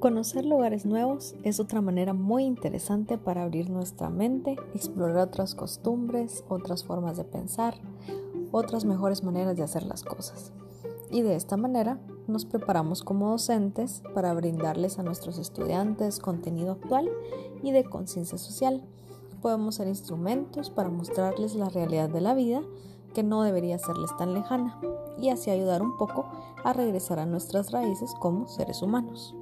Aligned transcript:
Conocer 0.00 0.46
lugares 0.46 0.86
nuevos 0.86 1.34
es 1.42 1.60
otra 1.60 1.82
manera 1.82 2.14
muy 2.14 2.44
interesante 2.44 3.18
para 3.18 3.42
abrir 3.42 3.68
nuestra 3.68 4.08
mente, 4.08 4.56
explorar 4.74 5.18
otras 5.18 5.54
costumbres, 5.54 6.42
otras 6.48 6.84
formas 6.84 7.18
de 7.18 7.24
pensar, 7.24 7.74
otras 8.50 8.86
mejores 8.86 9.22
maneras 9.22 9.58
de 9.58 9.62
hacer 9.62 9.82
las 9.82 10.02
cosas. 10.02 10.54
Y 11.10 11.20
de 11.20 11.36
esta 11.36 11.58
manera 11.58 12.00
nos 12.28 12.46
preparamos 12.46 13.02
como 13.02 13.28
docentes 13.28 14.02
para 14.14 14.32
brindarles 14.32 14.98
a 14.98 15.02
nuestros 15.02 15.36
estudiantes 15.36 16.18
contenido 16.18 16.72
actual 16.72 17.10
y 17.62 17.72
de 17.72 17.84
conciencia 17.84 18.38
social. 18.38 18.82
Podemos 19.42 19.74
ser 19.74 19.88
instrumentos 19.88 20.70
para 20.70 20.88
mostrarles 20.88 21.54
la 21.54 21.68
realidad 21.68 22.08
de 22.08 22.22
la 22.22 22.32
vida 22.32 22.62
que 23.12 23.22
no 23.22 23.42
debería 23.42 23.78
serles 23.78 24.16
tan 24.16 24.32
lejana 24.32 24.80
y 25.18 25.28
así 25.28 25.50
ayudar 25.50 25.82
un 25.82 25.98
poco 25.98 26.24
a 26.64 26.72
regresar 26.72 27.18
a 27.18 27.26
nuestras 27.26 27.70
raíces 27.70 28.14
como 28.18 28.48
seres 28.48 28.80
humanos. 28.80 29.36